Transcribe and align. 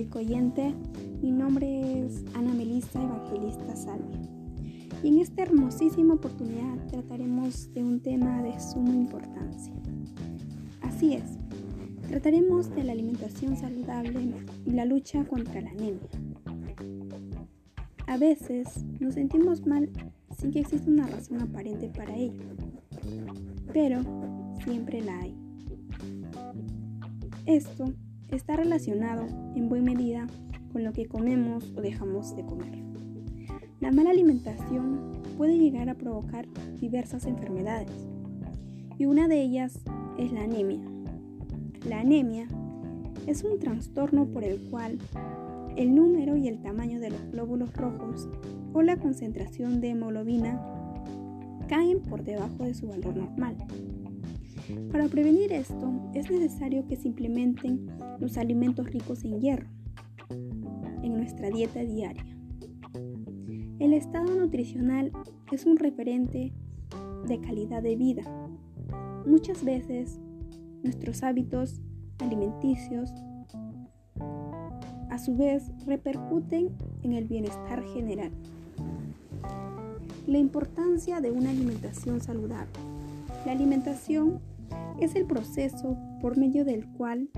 público 0.00 0.18
oyente. 0.20 0.74
Mi 1.20 1.30
nombre 1.30 2.06
es 2.06 2.24
Ana 2.34 2.54
Melissa 2.54 3.02
Evangelista 3.02 3.76
Salvia. 3.76 4.18
Y 5.02 5.08
en 5.08 5.18
esta 5.18 5.42
hermosísima 5.42 6.14
oportunidad 6.14 6.86
trataremos 6.86 7.70
de 7.74 7.84
un 7.84 8.00
tema 8.00 8.42
de 8.42 8.58
suma 8.60 8.94
importancia. 8.94 9.74
Así 10.80 11.14
es, 11.14 11.24
trataremos 12.08 12.74
de 12.74 12.84
la 12.84 12.92
alimentación 12.92 13.58
saludable 13.58 14.32
y 14.64 14.70
la 14.70 14.86
lucha 14.86 15.22
contra 15.24 15.60
la 15.60 15.70
anemia. 15.70 16.08
A 18.06 18.16
veces 18.16 18.82
nos 19.00 19.14
sentimos 19.14 19.66
mal 19.66 19.90
sin 20.38 20.50
que 20.50 20.60
exista 20.60 20.90
una 20.90 21.08
razón 21.08 21.42
aparente 21.42 21.90
para 21.90 22.16
ello, 22.16 22.42
pero 23.70 24.00
siempre 24.64 25.02
la 25.02 25.18
hay. 25.20 25.34
Esto 27.44 27.92
está 28.30 28.56
relacionado 28.56 29.26
en 29.54 29.68
buena 29.68 29.92
medida 29.92 30.26
con 30.72 30.84
lo 30.84 30.92
que 30.92 31.06
comemos 31.06 31.72
o 31.76 31.80
dejamos 31.80 32.34
de 32.36 32.44
comer. 32.44 32.82
La 33.80 33.90
mala 33.90 34.10
alimentación 34.10 35.12
puede 35.36 35.58
llegar 35.58 35.88
a 35.88 35.94
provocar 35.94 36.46
diversas 36.80 37.26
enfermedades 37.26 37.90
y 38.98 39.06
una 39.06 39.26
de 39.26 39.40
ellas 39.40 39.80
es 40.18 40.32
la 40.32 40.42
anemia. 40.42 40.80
La 41.88 42.00
anemia 42.00 42.46
es 43.26 43.42
un 43.42 43.58
trastorno 43.58 44.26
por 44.26 44.44
el 44.44 44.60
cual 44.70 44.98
el 45.76 45.94
número 45.94 46.36
y 46.36 46.48
el 46.48 46.60
tamaño 46.60 47.00
de 47.00 47.10
los 47.10 47.30
glóbulos 47.30 47.72
rojos 47.74 48.28
o 48.72 48.82
la 48.82 48.96
concentración 48.96 49.80
de 49.80 49.90
hemoglobina 49.90 50.60
caen 51.68 52.00
por 52.00 52.24
debajo 52.24 52.64
de 52.64 52.74
su 52.74 52.88
valor 52.88 53.16
normal. 53.16 53.56
Para 54.92 55.08
prevenir 55.08 55.52
esto, 55.52 55.90
es 56.14 56.30
necesario 56.30 56.86
que 56.86 56.96
se 56.96 57.08
los 58.20 58.36
alimentos 58.36 58.86
ricos 58.86 59.24
en 59.24 59.40
hierro 59.40 59.66
en 61.02 61.14
nuestra 61.14 61.50
dieta 61.50 61.80
diaria. 61.80 62.24
El 63.78 63.94
estado 63.94 64.34
nutricional 64.36 65.10
es 65.50 65.66
un 65.66 65.78
referente 65.78 66.52
de 67.26 67.40
calidad 67.40 67.82
de 67.82 67.96
vida. 67.96 68.22
Muchas 69.26 69.64
veces 69.64 70.20
nuestros 70.82 71.22
hábitos 71.22 71.80
alimenticios 72.18 73.10
a 75.08 75.18
su 75.18 75.36
vez 75.36 75.70
repercuten 75.86 76.70
en 77.02 77.14
el 77.14 77.26
bienestar 77.26 77.82
general. 77.94 78.30
La 80.26 80.38
importancia 80.38 81.20
de 81.20 81.30
una 81.30 81.50
alimentación 81.50 82.20
saludable. 82.20 82.72
La 83.46 83.52
alimentación 83.52 84.40
es 85.00 85.16
el 85.16 85.24
proceso 85.24 85.96
por 86.20 86.36
medio 86.36 86.64
del 86.64 86.86
cual 86.86 87.30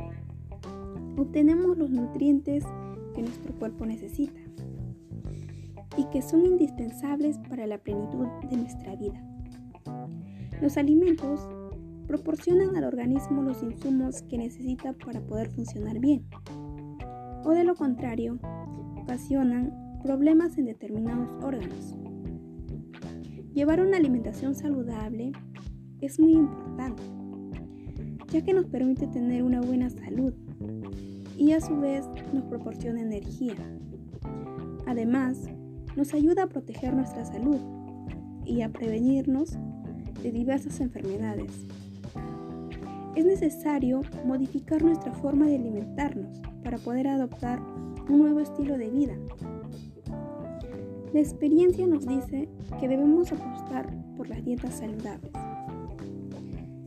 obtenemos 1.16 1.76
los 1.76 1.90
nutrientes 1.90 2.64
que 3.14 3.22
nuestro 3.22 3.54
cuerpo 3.58 3.86
necesita 3.86 4.40
y 5.96 6.04
que 6.10 6.22
son 6.22 6.46
indispensables 6.46 7.38
para 7.48 7.66
la 7.66 7.78
plenitud 7.78 8.26
de 8.50 8.56
nuestra 8.56 8.96
vida. 8.96 9.22
Los 10.60 10.76
alimentos 10.76 11.48
proporcionan 12.06 12.76
al 12.76 12.84
organismo 12.84 13.42
los 13.42 13.62
insumos 13.62 14.22
que 14.22 14.38
necesita 14.38 14.92
para 14.94 15.20
poder 15.20 15.50
funcionar 15.50 15.98
bien, 15.98 16.24
o 17.44 17.50
de 17.50 17.64
lo 17.64 17.74
contrario, 17.74 18.38
ocasionan 19.02 19.98
problemas 20.02 20.56
en 20.58 20.66
determinados 20.66 21.30
órganos. 21.42 21.96
Llevar 23.54 23.80
una 23.80 23.98
alimentación 23.98 24.54
saludable 24.54 25.32
es 26.00 26.18
muy 26.18 26.32
importante 26.32 27.02
ya 28.32 28.40
que 28.40 28.54
nos 28.54 28.66
permite 28.66 29.06
tener 29.08 29.42
una 29.42 29.60
buena 29.60 29.90
salud 29.90 30.32
y 31.42 31.52
a 31.54 31.60
su 31.60 31.76
vez 31.76 32.08
nos 32.32 32.44
proporciona 32.44 33.00
energía. 33.00 33.56
Además, 34.86 35.48
nos 35.96 36.14
ayuda 36.14 36.44
a 36.44 36.46
proteger 36.46 36.94
nuestra 36.94 37.24
salud 37.24 37.58
y 38.44 38.62
a 38.62 38.68
prevenirnos 38.68 39.58
de 40.22 40.30
diversas 40.30 40.78
enfermedades. 40.78 41.66
Es 43.16 43.24
necesario 43.24 44.02
modificar 44.24 44.84
nuestra 44.84 45.12
forma 45.14 45.46
de 45.46 45.56
alimentarnos 45.56 46.40
para 46.62 46.78
poder 46.78 47.08
adoptar 47.08 47.60
un 48.08 48.18
nuevo 48.20 48.38
estilo 48.38 48.78
de 48.78 48.90
vida. 48.90 49.14
La 51.12 51.18
experiencia 51.18 51.88
nos 51.88 52.06
dice 52.06 52.48
que 52.78 52.86
debemos 52.86 53.32
apostar 53.32 53.92
por 54.16 54.28
las 54.28 54.44
dietas 54.44 54.74
saludables. 54.74 55.32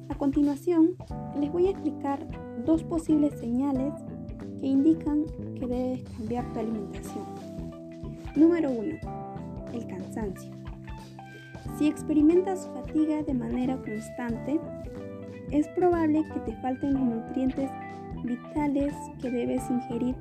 A 0.07 0.17
continuación, 0.17 0.95
les 1.41 1.51
voy 1.51 1.67
a 1.67 1.71
explicar 1.71 2.25
dos 2.65 2.85
posibles 2.85 3.37
señales 3.37 3.93
que 4.59 4.67
indican 4.67 5.25
que 5.59 5.67
debes 5.67 6.03
cambiar 6.17 6.51
tu 6.53 6.59
alimentación. 6.59 7.25
Número 8.35 8.71
1. 8.71 8.95
El 9.73 9.87
cansancio. 9.87 10.51
Si 11.77 11.87
experimentas 11.87 12.69
fatiga 12.73 13.23
de 13.23 13.33
manera 13.33 13.77
constante, 13.77 14.59
es 15.51 15.67
probable 15.69 16.23
que 16.33 16.39
te 16.41 16.53
falten 16.61 16.93
los 16.93 17.03
nutrientes 17.03 17.69
vitales 18.23 18.93
que 19.21 19.29
debes 19.29 19.69
ingerir 19.69 20.15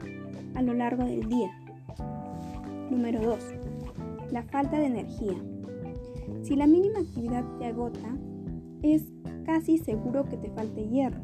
a 0.54 0.62
lo 0.62 0.74
largo 0.74 1.04
del 1.04 1.28
día. 1.28 1.50
Número 2.90 3.20
2. 3.22 3.38
La 4.32 4.42
falta 4.42 4.78
de 4.78 4.86
energía. 4.86 5.36
Si 6.42 6.56
la 6.56 6.66
mínima 6.66 7.00
actividad 7.00 7.44
te 7.58 7.66
agota, 7.66 8.16
es 8.82 9.02
casi 9.44 9.78
seguro 9.78 10.24
que 10.24 10.36
te 10.36 10.50
falte 10.50 10.86
hierro, 10.88 11.22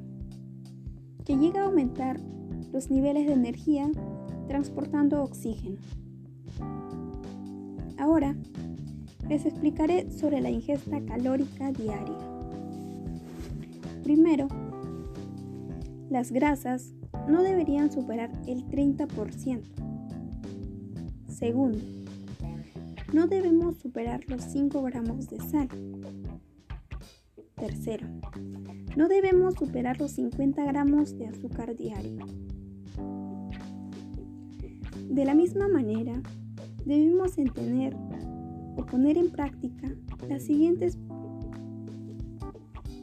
que 1.24 1.36
llega 1.36 1.62
a 1.62 1.66
aumentar 1.66 2.20
los 2.72 2.90
niveles 2.90 3.26
de 3.26 3.32
energía 3.32 3.90
transportando 4.48 5.22
oxígeno. 5.22 5.78
Ahora, 7.98 8.34
les 9.28 9.46
explicaré 9.46 10.10
sobre 10.10 10.40
la 10.40 10.50
ingesta 10.50 11.00
calórica 11.04 11.70
diaria. 11.70 12.18
Primero, 14.02 14.48
las 16.08 16.32
grasas 16.32 16.92
no 17.28 17.42
deberían 17.42 17.92
superar 17.92 18.30
el 18.46 18.66
30%. 18.66 19.62
Segundo, 21.28 21.78
no 23.12 23.26
debemos 23.28 23.76
superar 23.76 24.20
los 24.28 24.42
5 24.42 24.82
gramos 24.82 25.28
de 25.28 25.38
sal. 25.40 25.68
Tercero, 27.54 28.06
no 28.96 29.08
debemos 29.08 29.54
superar 29.54 30.00
los 30.00 30.12
50 30.12 30.64
gramos 30.64 31.16
de 31.16 31.26
azúcar 31.26 31.76
diario. 31.76 32.26
De 35.10 35.24
la 35.24 35.34
misma 35.34 35.66
manera, 35.66 36.22
debemos 36.84 37.36
entender 37.36 37.96
o 38.76 38.86
poner 38.86 39.18
en 39.18 39.28
práctica 39.30 39.88
las 40.28 40.44
siguientes 40.44 40.96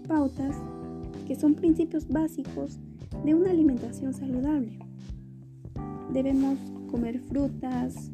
pautas 0.08 0.56
que 1.28 1.36
son 1.36 1.54
principios 1.54 2.08
básicos 2.08 2.80
de 3.26 3.36
una 3.36 3.50
alimentación 3.52 4.14
saludable. 4.14 4.80
Debemos 6.14 6.58
comer 6.90 7.20
frutas, 7.20 8.10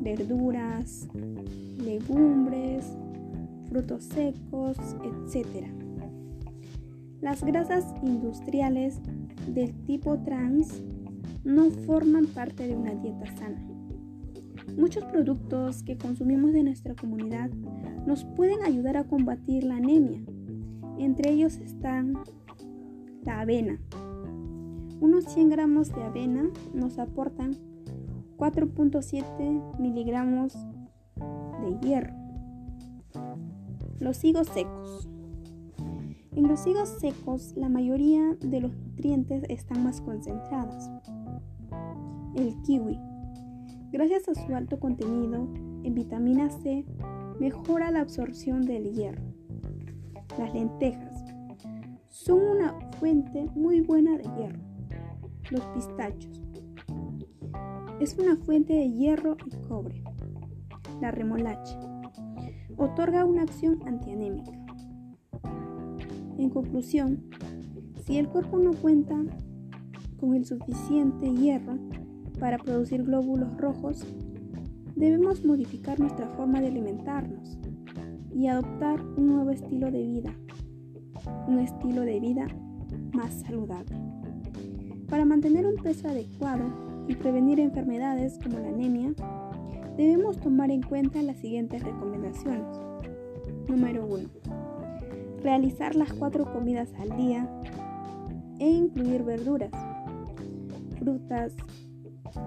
verduras, 0.00 1.08
legumbres, 1.82 2.86
frutos 3.68 4.04
secos, 4.04 4.76
etc. 5.02 5.66
Las 7.20 7.42
grasas 7.42 7.84
industriales 8.00 9.00
del 9.52 9.74
tipo 9.86 10.16
trans 10.18 10.80
no 11.48 11.70
forman 11.70 12.26
parte 12.26 12.68
de 12.68 12.76
una 12.76 12.94
dieta 12.94 13.26
sana. 13.34 13.58
Muchos 14.76 15.02
productos 15.04 15.82
que 15.82 15.96
consumimos 15.96 16.52
de 16.52 16.62
nuestra 16.62 16.94
comunidad 16.94 17.48
nos 18.06 18.24
pueden 18.24 18.62
ayudar 18.62 18.98
a 18.98 19.04
combatir 19.04 19.64
la 19.64 19.76
anemia. 19.76 20.20
Entre 20.98 21.32
ellos 21.32 21.56
están 21.56 22.18
la 23.22 23.40
avena. 23.40 23.80
Unos 25.00 25.24
100 25.24 25.48
gramos 25.48 25.88
de 25.88 26.02
avena 26.02 26.50
nos 26.74 26.98
aportan 26.98 27.56
4.7 28.36 29.78
miligramos 29.80 30.52
de 31.62 31.78
hierro. 31.80 32.14
Los 34.00 34.22
higos 34.22 34.48
secos. 34.48 35.08
En 36.36 36.46
los 36.46 36.66
higos 36.66 36.90
secos 37.00 37.54
la 37.56 37.70
mayoría 37.70 38.36
de 38.38 38.60
los 38.60 38.76
nutrientes 38.76 39.44
están 39.48 39.82
más 39.82 40.02
concentrados. 40.02 40.90
El 42.38 42.54
kiwi. 42.62 42.96
Gracias 43.90 44.28
a 44.28 44.34
su 44.34 44.54
alto 44.54 44.78
contenido 44.78 45.48
en 45.82 45.92
vitamina 45.92 46.48
C, 46.48 46.84
mejora 47.40 47.90
la 47.90 48.00
absorción 48.00 48.64
del 48.64 48.92
hierro. 48.92 49.24
Las 50.38 50.54
lentejas 50.54 51.24
son 52.06 52.38
una 52.40 52.78
fuente 53.00 53.46
muy 53.56 53.80
buena 53.80 54.16
de 54.16 54.22
hierro. 54.22 54.60
Los 55.50 55.64
pistachos 55.74 56.40
es 57.98 58.16
una 58.16 58.36
fuente 58.36 58.72
de 58.72 58.88
hierro 58.88 59.36
y 59.44 59.56
cobre. 59.66 60.04
La 61.00 61.10
remolacha 61.10 61.80
otorga 62.76 63.24
una 63.24 63.42
acción 63.42 63.80
antianémica. 63.84 64.52
En 66.38 66.50
conclusión, 66.50 67.24
si 68.06 68.16
el 68.16 68.28
cuerpo 68.28 68.58
no 68.58 68.74
cuenta 68.74 69.16
con 70.20 70.36
el 70.36 70.44
suficiente 70.44 71.34
hierro, 71.34 71.87
para 72.38 72.58
producir 72.58 73.04
glóbulos 73.04 73.56
rojos, 73.56 74.04
debemos 74.94 75.44
modificar 75.44 75.98
nuestra 75.98 76.28
forma 76.28 76.60
de 76.60 76.68
alimentarnos 76.68 77.58
y 78.34 78.46
adoptar 78.46 79.00
un 79.16 79.26
nuevo 79.26 79.50
estilo 79.50 79.90
de 79.90 80.02
vida, 80.02 80.32
un 81.46 81.58
estilo 81.58 82.02
de 82.02 82.20
vida 82.20 82.46
más 83.12 83.34
saludable. 83.40 83.96
Para 85.08 85.24
mantener 85.24 85.66
un 85.66 85.76
peso 85.76 86.08
adecuado 86.08 86.64
y 87.08 87.14
prevenir 87.14 87.58
enfermedades 87.60 88.38
como 88.42 88.58
la 88.58 88.68
anemia, 88.68 89.14
debemos 89.96 90.38
tomar 90.38 90.70
en 90.70 90.82
cuenta 90.82 91.22
las 91.22 91.38
siguientes 91.38 91.82
recomendaciones. 91.82 92.76
Número 93.66 94.06
1. 94.06 94.28
Realizar 95.42 95.94
las 95.94 96.12
cuatro 96.12 96.52
comidas 96.52 96.92
al 96.98 97.16
día 97.16 97.48
e 98.58 98.68
incluir 98.68 99.22
verduras, 99.22 99.72
frutas, 100.98 101.54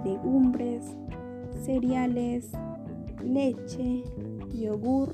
legumbres, 0.04 0.96
cereales, 1.64 2.52
leche, 3.24 4.04
yogur, 4.54 5.14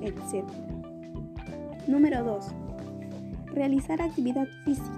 etc. 0.00 0.44
Número 1.86 2.24
2. 2.24 2.46
Realizar 3.54 4.02
actividad 4.02 4.46
física, 4.64 4.90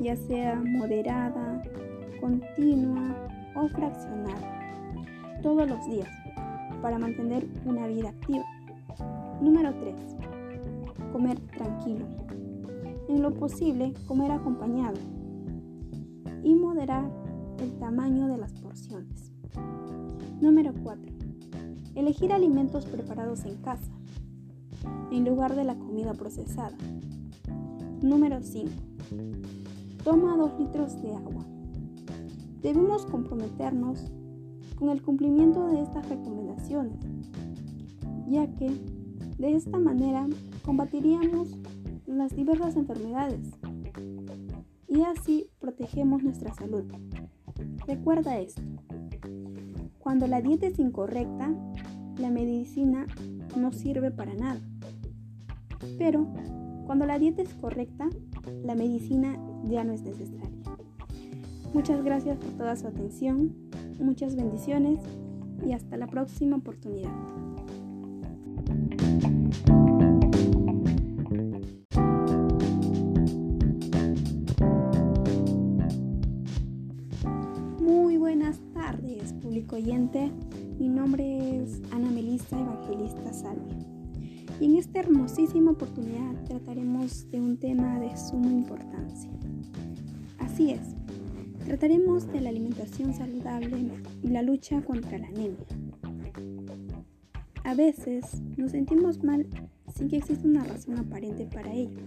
ya 0.00 0.16
sea 0.16 0.60
moderada, 0.64 1.62
continua 2.20 3.14
o 3.54 3.68
fraccionada, 3.68 5.40
todos 5.42 5.68
los 5.68 5.86
días, 5.88 6.08
para 6.80 6.98
mantener 6.98 7.46
una 7.64 7.86
vida 7.86 8.08
activa. 8.08 8.44
Número 9.40 9.72
3. 9.74 9.94
Comer 11.12 11.38
tranquilo. 11.56 12.06
En 13.08 13.22
lo 13.22 13.32
posible, 13.34 13.92
comer 14.06 14.32
acompañado 14.32 14.96
y 16.42 16.54
moderar 16.54 17.21
el 17.62 17.78
tamaño 17.78 18.26
de 18.26 18.38
las 18.38 18.52
porciones. 18.54 19.30
Número 20.40 20.72
4. 20.82 21.12
Elegir 21.94 22.32
alimentos 22.32 22.86
preparados 22.86 23.44
en 23.44 23.56
casa, 23.58 23.92
en 25.12 25.24
lugar 25.24 25.54
de 25.54 25.62
la 25.62 25.76
comida 25.76 26.12
procesada. 26.12 26.76
Número 28.02 28.42
5. 28.42 28.70
Toma 30.02 30.36
2 30.36 30.58
litros 30.58 31.00
de 31.02 31.14
agua. 31.14 31.46
Debemos 32.62 33.06
comprometernos 33.06 34.10
con 34.76 34.88
el 34.90 35.00
cumplimiento 35.00 35.68
de 35.68 35.82
estas 35.82 36.08
recomendaciones, 36.08 36.98
ya 38.26 38.48
que 38.56 38.70
de 39.38 39.54
esta 39.54 39.78
manera 39.78 40.26
combatiríamos 40.64 41.56
las 42.06 42.34
diversas 42.34 42.74
enfermedades 42.74 43.52
y 44.88 45.02
así 45.02 45.48
protegemos 45.60 46.24
nuestra 46.24 46.52
salud. 46.54 46.84
Recuerda 47.86 48.38
esto. 48.38 48.62
Cuando 49.98 50.26
la 50.26 50.40
dieta 50.40 50.66
es 50.66 50.78
incorrecta, 50.78 51.52
la 52.18 52.30
medicina 52.30 53.06
no 53.56 53.72
sirve 53.72 54.10
para 54.10 54.34
nada. 54.34 54.60
Pero 55.98 56.26
cuando 56.86 57.06
la 57.06 57.18
dieta 57.18 57.42
es 57.42 57.54
correcta, 57.54 58.08
la 58.64 58.74
medicina 58.74 59.36
ya 59.64 59.84
no 59.84 59.92
es 59.92 60.02
necesaria. 60.02 60.50
Muchas 61.72 62.04
gracias 62.04 62.36
por 62.38 62.50
toda 62.50 62.76
su 62.76 62.86
atención, 62.86 63.54
muchas 63.98 64.36
bendiciones 64.36 65.00
y 65.66 65.72
hasta 65.72 65.96
la 65.96 66.06
próxima 66.06 66.56
oportunidad. 66.56 67.10
Público 79.52 79.76
oyente. 79.76 80.30
Mi 80.78 80.88
nombre 80.88 81.62
es 81.62 81.82
Ana 81.90 82.10
Melissa 82.10 82.58
Evangelista 82.58 83.34
Salve. 83.34 83.76
Y 84.58 84.64
en 84.64 84.76
esta 84.76 85.00
hermosísima 85.00 85.72
oportunidad 85.72 86.42
trataremos 86.44 87.30
de 87.30 87.38
un 87.38 87.58
tema 87.58 88.00
de 88.00 88.16
suma 88.16 88.50
importancia. 88.50 89.30
Así 90.38 90.70
es, 90.70 90.94
trataremos 91.66 92.32
de 92.32 92.40
la 92.40 92.48
alimentación 92.48 93.12
saludable 93.12 93.90
y 94.22 94.28
la 94.28 94.40
lucha 94.40 94.80
contra 94.80 95.18
la 95.18 95.26
anemia. 95.26 95.66
A 97.64 97.74
veces 97.74 98.40
nos 98.56 98.70
sentimos 98.70 99.22
mal 99.22 99.46
sin 99.94 100.08
que 100.08 100.16
exista 100.16 100.48
una 100.48 100.64
razón 100.64 100.98
aparente 100.98 101.44
para 101.44 101.74
ello, 101.74 102.00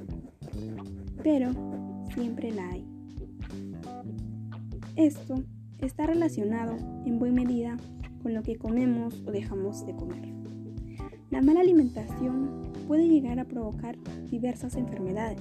pero 1.21 1.51
siempre 2.12 2.51
la 2.51 2.71
hay. 2.71 2.83
Esto 4.95 5.44
está 5.80 6.07
relacionado 6.07 6.77
en 7.06 7.19
buena 7.19 7.44
medida 7.44 7.77
con 8.22 8.33
lo 8.33 8.44
que 8.44 8.57
comemos 8.57 9.22
o 9.25 9.31
dejamos 9.31 9.86
de 9.86 9.95
comer. 9.95 10.33
La 11.30 11.42
mala 11.42 11.62
alimentación 11.62 12.72
puede 12.88 13.07
llegar 13.07 13.39
a 13.39 13.45
provocar 13.45 13.98
diversas 14.30 14.75
enfermedades 14.75 15.39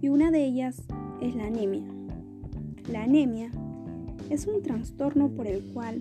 y 0.00 0.08
una 0.08 0.30
de 0.30 0.44
ellas 0.44 0.82
es 1.20 1.34
la 1.34 1.46
anemia. 1.46 1.86
La 2.90 3.02
anemia 3.02 3.50
es 4.30 4.46
un 4.46 4.62
trastorno 4.62 5.28
por 5.28 5.46
el 5.46 5.62
cual 5.72 6.00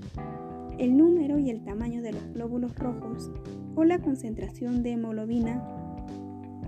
el 0.77 0.95
número 0.95 1.39
y 1.39 1.49
el 1.49 1.63
tamaño 1.63 2.01
de 2.01 2.13
los 2.13 2.33
glóbulos 2.33 2.75
rojos 2.75 3.31
o 3.75 3.83
la 3.83 3.99
concentración 3.99 4.83
de 4.83 4.91
hemoglobina 4.91 5.65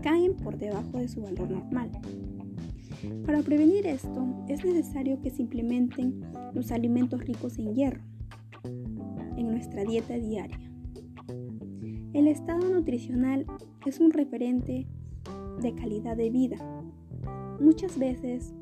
caen 0.01 0.35
por 0.35 0.57
debajo 0.57 0.97
de 0.97 1.07
su 1.07 1.21
valor 1.21 1.49
normal. 1.49 1.91
Para 3.25 3.41
prevenir 3.41 3.87
esto 3.87 4.43
es 4.47 4.65
necesario 4.65 5.21
que 5.21 5.29
se 5.29 5.41
implementen 5.43 6.21
los 6.53 6.71
alimentos 6.71 7.23
ricos 7.23 7.57
en 7.57 7.73
hierro, 7.73 8.01
en 9.37 9.47
nuestra 9.47 9.83
dieta 9.83 10.15
diaria. 10.15 10.59
El 12.13 12.27
estado 12.27 12.67
nutricional 12.69 13.45
es 13.85 13.99
un 13.99 14.11
referente 14.11 14.87
de 15.61 15.75
calidad 15.75 16.17
de 16.17 16.29
vida. 16.29 16.57
Muchas 17.59 17.97
veces 17.97 18.53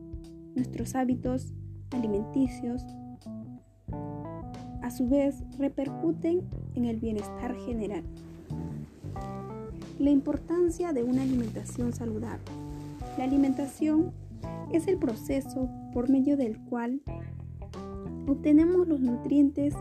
nuestros 0.56 0.96
hábitos 0.96 1.54
alimenticios 1.92 2.84
a 4.82 4.92
su 4.92 5.08
vez 5.08 5.44
repercuten 5.58 6.42
en 6.76 6.86
el 6.86 6.98
bienestar 6.98 7.56
general. 7.66 8.04
La 10.00 10.10
importancia 10.12 10.94
de 10.94 11.04
una 11.04 11.24
alimentación 11.24 11.94
saludable. 11.94 12.46
La 13.18 13.24
alimentación 13.24 14.14
es 14.72 14.88
el 14.88 14.98
proceso 14.98 15.70
por 15.94 16.10
medio 16.10 16.38
del 16.38 16.60
cual 16.66 17.02
obtenemos 18.28 18.88
los 18.88 19.00
nutrientes 19.00 19.74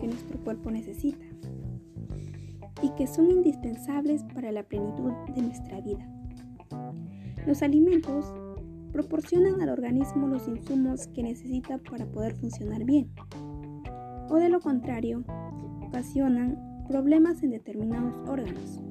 que 0.00 0.06
nuestro 0.06 0.38
cuerpo 0.42 0.70
necesita 0.70 1.24
y 2.82 2.90
que 2.96 3.06
son 3.06 3.30
indispensables 3.30 4.24
para 4.34 4.50
la 4.50 4.64
plenitud 4.64 5.12
de 5.34 5.42
nuestra 5.42 5.80
vida. 5.80 6.06
Los 7.46 7.62
alimentos 7.62 8.32
proporcionan 8.92 9.60
al 9.62 9.70
organismo 9.70 10.26
los 10.26 10.48
insumos 10.48 11.06
que 11.08 11.22
necesita 11.22 11.78
para 11.78 12.06
poder 12.06 12.34
funcionar 12.34 12.84
bien, 12.84 13.10
o 14.28 14.36
de 14.36 14.48
lo 14.48 14.60
contrario, 14.60 15.24
ocasionan 15.86 16.84
problemas 16.88 17.42
en 17.42 17.50
determinados 17.50 18.16
órganos. 18.28 18.82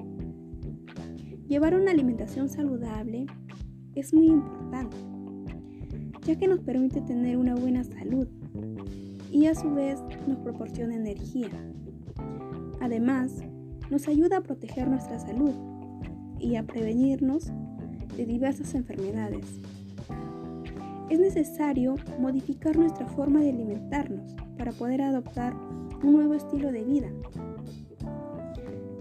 Llevar 1.47 1.75
una 1.75 1.91
alimentación 1.91 2.47
saludable 2.47 3.25
es 3.95 4.13
muy 4.13 4.27
importante, 4.27 4.95
ya 6.25 6.35
que 6.35 6.47
nos 6.47 6.59
permite 6.59 7.01
tener 7.01 7.37
una 7.37 7.55
buena 7.55 7.83
salud 7.83 8.27
y 9.31 9.47
a 9.47 9.55
su 9.55 9.73
vez 9.73 9.99
nos 10.27 10.37
proporciona 10.39 10.95
energía. 10.95 11.49
Además, 12.79 13.43
nos 13.89 14.07
ayuda 14.07 14.37
a 14.37 14.41
proteger 14.41 14.87
nuestra 14.87 15.19
salud 15.19 15.53
y 16.39 16.55
a 16.55 16.63
prevenirnos 16.63 17.51
de 18.15 18.25
diversas 18.25 18.73
enfermedades. 18.75 19.45
Es 21.09 21.19
necesario 21.19 21.95
modificar 22.19 22.77
nuestra 22.77 23.05
forma 23.07 23.41
de 23.41 23.49
alimentarnos 23.49 24.35
para 24.57 24.71
poder 24.71 25.01
adoptar 25.01 25.53
un 26.03 26.13
nuevo 26.13 26.33
estilo 26.33 26.71
de 26.71 26.83
vida. 26.83 27.09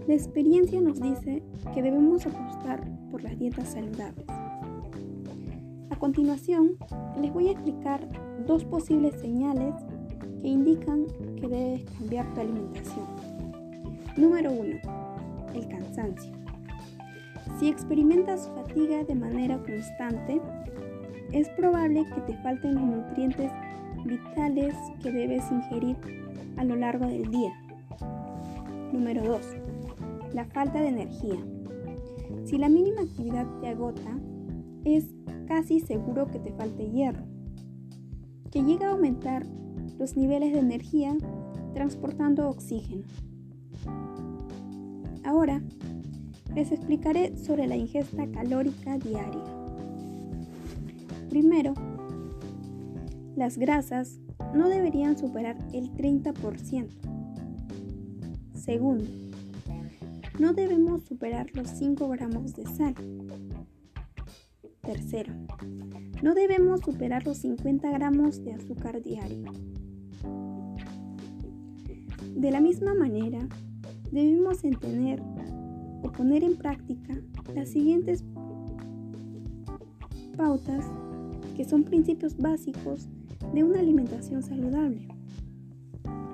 La 0.07 0.13
experiencia 0.13 0.81
nos 0.81 0.99
dice 0.99 1.43
que 1.73 1.81
debemos 1.81 2.25
apostar 2.25 2.83
por 3.09 3.23
las 3.23 3.37
dietas 3.37 3.69
saludables. 3.69 4.40
Continuación, 6.01 6.77
les 7.21 7.31
voy 7.31 7.49
a 7.49 7.51
explicar 7.51 8.01
dos 8.47 8.65
posibles 8.65 9.13
señales 9.21 9.75
que 10.41 10.47
indican 10.47 11.05
que 11.35 11.47
debes 11.47 11.85
cambiar 11.91 12.33
tu 12.33 12.41
alimentación. 12.41 13.05
Número 14.17 14.51
1. 14.51 14.79
El 15.53 15.67
cansancio. 15.67 16.31
Si 17.59 17.69
experimentas 17.69 18.49
fatiga 18.55 19.03
de 19.03 19.13
manera 19.13 19.59
constante, 19.59 20.41
es 21.33 21.47
probable 21.49 22.03
que 22.15 22.21
te 22.21 22.37
falten 22.41 22.73
los 22.73 22.83
nutrientes 22.83 23.51
vitales 24.03 24.73
que 25.03 25.11
debes 25.11 25.51
ingerir 25.51 25.97
a 26.57 26.63
lo 26.63 26.77
largo 26.77 27.05
del 27.05 27.29
día. 27.29 27.53
Número 28.91 29.23
2. 29.23 29.39
La 30.33 30.45
falta 30.45 30.81
de 30.81 30.87
energía. 30.87 31.37
Si 32.45 32.57
la 32.57 32.69
mínima 32.69 33.01
actividad 33.01 33.45
te 33.61 33.67
agota, 33.67 34.17
es 34.83 35.05
casi 35.51 35.81
seguro 35.81 36.27
que 36.27 36.39
te 36.39 36.53
falte 36.53 36.89
hierro, 36.89 37.25
que 38.51 38.63
llega 38.63 38.87
a 38.87 38.91
aumentar 38.91 39.45
los 39.99 40.15
niveles 40.15 40.53
de 40.53 40.59
energía 40.59 41.13
transportando 41.73 42.47
oxígeno. 42.47 43.03
Ahora 45.25 45.61
les 46.55 46.71
explicaré 46.71 47.35
sobre 47.35 47.67
la 47.67 47.75
ingesta 47.75 48.31
calórica 48.31 48.97
diaria. 48.97 49.43
Primero, 51.29 51.73
las 53.35 53.57
grasas 53.57 54.21
no 54.55 54.69
deberían 54.69 55.17
superar 55.17 55.57
el 55.73 55.91
30%. 55.91 56.87
Segundo, 58.55 59.03
no 60.39 60.53
debemos 60.53 61.03
superar 61.03 61.47
los 61.55 61.67
5 61.71 62.07
gramos 62.07 62.55
de 62.55 62.65
sal. 62.67 62.95
Tercero, 64.91 65.31
no 66.21 66.33
debemos 66.33 66.81
superar 66.81 67.25
los 67.25 67.37
50 67.37 67.89
gramos 67.91 68.43
de 68.43 68.51
azúcar 68.51 69.01
diario. 69.01 69.49
De 72.35 72.51
la 72.51 72.59
misma 72.59 72.93
manera, 72.93 73.39
debemos 74.11 74.65
entender 74.65 75.23
o 76.03 76.11
poner 76.11 76.43
en 76.43 76.57
práctica 76.57 77.15
las 77.55 77.69
siguientes 77.69 78.25
pautas 80.35 80.83
que 81.55 81.63
son 81.63 81.85
principios 81.85 82.35
básicos 82.35 83.07
de 83.53 83.63
una 83.63 83.79
alimentación 83.79 84.43
saludable. 84.43 85.07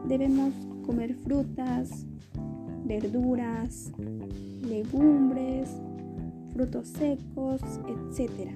Debemos 0.07 0.51
comer 0.83 1.13
frutas, 1.13 2.07
verduras, 2.85 3.91
legumbres, 4.67 5.69
frutos 6.57 6.87
secos, 6.87 7.61
etc. 8.09 8.49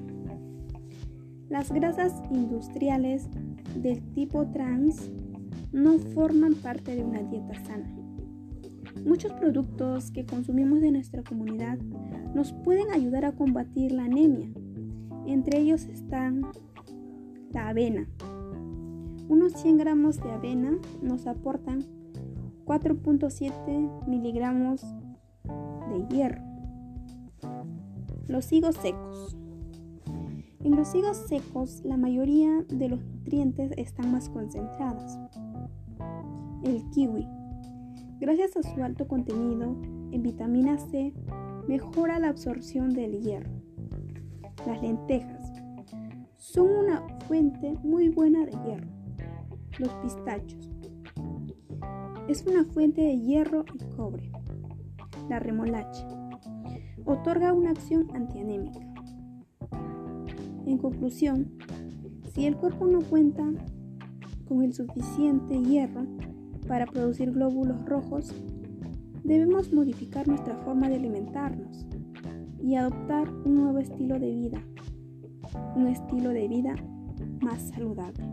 Las 1.50 1.72
grasas 1.72 2.20
industriales 2.31 3.29
del 3.75 4.01
tipo 4.13 4.48
trans 4.48 5.12
no 5.72 6.00
forman 6.00 6.55
parte 6.55 6.96
de 6.96 7.03
una 7.03 7.22
dieta 7.22 7.53
sana. 7.63 7.96
Muchos 9.05 9.34
productos 9.34 10.10
que 10.10 10.25
consumimos 10.25 10.81
de 10.81 10.91
nuestra 10.91 11.22
comunidad 11.22 11.77
nos 12.34 12.53
pueden 12.53 12.89
ayudar 12.91 13.24
a 13.24 13.34
combatir 13.34 13.91
la 13.91 14.05
anemia. 14.05 14.50
Entre 15.27 15.60
ellos 15.60 15.86
están 15.86 16.41
la 17.51 17.70
avena, 17.70 18.08
unos 19.29 19.53
100 19.53 19.77
gramos 19.77 20.17
de 20.17 20.31
avena 20.31 20.75
nos 21.03 21.27
aportan 21.27 21.86
4.7 22.65 24.08
miligramos 24.08 24.81
de 25.91 26.15
hierro. 26.15 26.50
Los 28.27 28.51
higos 28.51 28.75
secos. 28.75 29.35
En 30.63 30.75
los 30.75 30.93
higos 30.93 31.17
secos 31.27 31.81
la 31.83 31.97
mayoría 31.97 32.63
de 32.69 32.89
los 32.89 33.03
nutrientes 33.03 33.71
están 33.77 34.11
más 34.11 34.29
concentrados. 34.29 35.17
El 36.63 36.83
kiwi. 36.91 37.27
Gracias 38.19 38.55
a 38.57 38.63
su 38.63 38.83
alto 38.83 39.07
contenido 39.07 39.75
en 40.11 40.21
vitamina 40.21 40.77
C, 40.77 41.13
mejora 41.67 42.19
la 42.19 42.29
absorción 42.29 42.93
del 42.93 43.21
hierro. 43.21 43.51
Las 44.67 44.81
lentejas 44.81 45.51
son 46.37 46.69
una 46.69 47.03
fuente 47.27 47.73
muy 47.83 48.09
buena 48.09 48.45
de 48.45 48.51
hierro 48.51 49.01
los 49.81 49.93
pistachos. 49.95 50.69
Es 52.27 52.45
una 52.45 52.63
fuente 52.65 53.01
de 53.01 53.17
hierro 53.17 53.65
y 53.73 53.95
cobre. 53.95 54.31
La 55.29 55.39
remolacha. 55.39 56.20
Otorga 57.05 57.53
una 57.53 57.72
acción 57.72 58.08
antianémica. 58.13 58.79
En 60.65 60.77
conclusión, 60.77 61.51
si 62.34 62.46
el 62.46 62.55
cuerpo 62.55 62.86
no 62.88 63.01
cuenta 63.01 63.43
con 64.48 64.62
el 64.63 64.74
suficiente 64.74 65.62
hierro 65.62 66.05
para 66.67 66.86
producir 66.86 67.31
glóbulos 67.31 67.86
rojos, 67.86 68.34
debemos 69.24 69.74
modificar 69.74 70.27
nuestra 70.27 70.55
forma 70.58 70.89
de 70.89 70.96
alimentarnos 70.96 71.86
y 72.62 72.75
adoptar 72.75 73.29
un 73.46 73.55
nuevo 73.55 73.79
estilo 73.79 74.20
de 74.20 74.31
vida, 74.31 74.62
un 75.75 75.88
estilo 75.88 76.29
de 76.29 76.48
vida 76.48 76.75
más 77.41 77.62
saludable. 77.70 78.24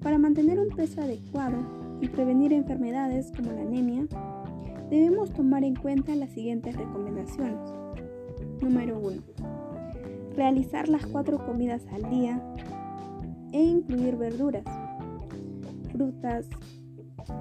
Para 0.00 0.18
mantener 0.18 0.60
un 0.60 0.68
peso 0.68 1.00
adecuado 1.00 1.58
y 2.00 2.08
prevenir 2.08 2.52
enfermedades 2.52 3.32
como 3.36 3.52
la 3.52 3.62
anemia, 3.62 4.06
debemos 4.90 5.32
tomar 5.32 5.64
en 5.64 5.74
cuenta 5.74 6.14
las 6.14 6.30
siguientes 6.30 6.76
recomendaciones. 6.76 7.58
Número 8.60 8.98
1. 8.98 9.22
Realizar 10.34 10.88
las 10.88 11.06
cuatro 11.06 11.38
comidas 11.44 11.82
al 11.92 12.10
día 12.10 12.42
e 13.52 13.62
incluir 13.62 14.16
verduras, 14.16 14.64
frutas, 15.92 16.46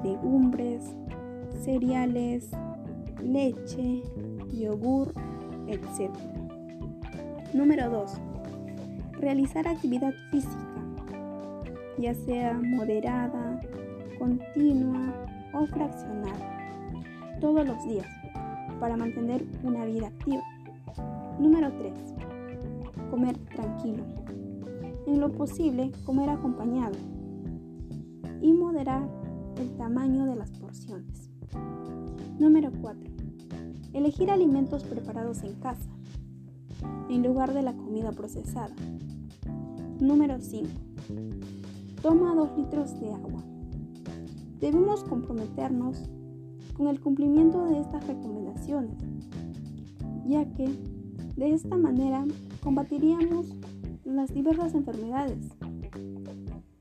legumbres, 0.03 0.95
cereales, 1.63 2.49
leche, 3.23 4.01
yogur, 4.53 5.13
etc. 5.67 6.11
Número 7.53 7.89
2. 7.89 8.21
Realizar 9.19 9.67
actividad 9.67 10.13
física 10.31 10.75
ya 11.97 12.13
sea 12.13 12.53
moderada, 12.53 13.59
continua 14.19 15.13
o 15.53 15.65
fraccionada, 15.67 16.54
todos 17.39 17.65
los 17.65 17.83
días, 17.85 18.07
para 18.79 18.97
mantener 18.97 19.45
una 19.63 19.85
vida 19.85 20.07
activa. 20.07 20.43
Número 21.39 21.71
3. 21.73 21.93
Comer 23.09 23.37
tranquilo. 23.55 24.03
En 25.07 25.19
lo 25.19 25.31
posible, 25.31 25.91
comer 26.05 26.29
acompañado. 26.29 26.95
Y 28.41 28.53
moderar 28.53 29.07
el 29.57 29.75
tamaño 29.77 30.25
de 30.25 30.35
las 30.35 30.51
porciones. 30.51 31.29
Número 32.39 32.71
4. 32.81 33.11
Elegir 33.93 34.29
alimentos 34.29 34.83
preparados 34.83 35.43
en 35.43 35.55
casa, 35.55 35.89
en 37.09 37.23
lugar 37.23 37.53
de 37.53 37.61
la 37.61 37.73
comida 37.73 38.11
procesada. 38.11 38.75
Número 39.99 40.39
5 40.41 40.69
Toma 42.01 42.35
2 42.35 42.57
litros 42.57 42.99
de 42.99 43.11
agua. 43.11 43.43
Debemos 44.59 45.03
comprometernos 45.03 46.03
con 46.75 46.87
el 46.87 46.99
cumplimiento 46.99 47.65
de 47.65 47.79
estas 47.79 48.05
recomendaciones, 48.07 48.97
ya 50.25 50.45
que 50.53 50.69
de 51.35 51.53
esta 51.53 51.77
manera 51.77 52.25
combatiríamos 52.63 53.47
las 54.03 54.33
diversas 54.33 54.73
enfermedades 54.73 55.49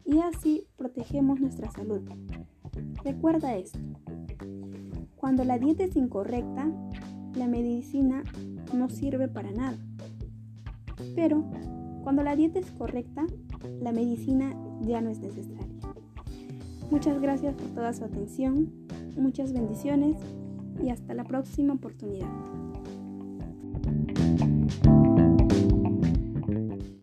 y 0.04 0.18
así 0.18 0.66
protegemos 0.76 1.40
nuestra 1.40 1.70
salud. 1.70 2.02
Recuerda 3.02 3.56
esto, 3.56 3.78
cuando 5.16 5.44
la 5.44 5.58
dieta 5.58 5.84
es 5.84 5.96
incorrecta, 5.96 6.70
la 7.34 7.48
medicina 7.48 8.22
no 8.74 8.88
sirve 8.90 9.28
para 9.28 9.50
nada. 9.50 9.78
Pero 11.14 11.44
cuando 12.02 12.22
la 12.22 12.36
dieta 12.36 12.58
es 12.58 12.70
correcta, 12.72 13.26
la 13.80 13.92
medicina 13.92 14.54
ya 14.82 15.00
no 15.00 15.10
es 15.10 15.20
necesaria. 15.20 15.66
Muchas 16.90 17.20
gracias 17.20 17.54
por 17.54 17.68
toda 17.68 17.92
su 17.92 18.04
atención, 18.04 18.83
muchas 19.16 19.52
bendiciones 19.52 20.16
y 20.82 20.90
hasta 20.90 21.14
la 21.14 21.24
próxima 21.24 21.74
oportunidad. 21.74 22.28